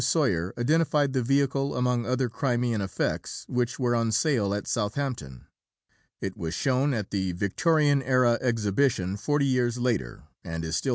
Soyer 0.01 0.51
identified 0.57 1.13
the 1.13 1.21
vehicle 1.21 1.77
among 1.77 2.07
other 2.07 2.27
"Crimean 2.27 2.81
effects" 2.81 3.45
which 3.47 3.77
were 3.77 3.93
on 3.95 4.11
sale 4.11 4.51
at 4.51 4.65
Southampton. 4.65 5.45
It 6.19 6.35
was 6.35 6.55
shown 6.55 6.91
at 6.91 7.11
the 7.11 7.33
Victorian 7.33 8.01
Era 8.01 8.39
Exhibition 8.41 9.15
forty 9.15 9.45
years 9.45 9.77
later, 9.77 10.23
and 10.43 10.55
is 10.55 10.57
still 10.57 10.57
preserved 10.57 10.57
at 10.57 10.61
Lea 10.61 10.67
Hurst. 10.67 10.87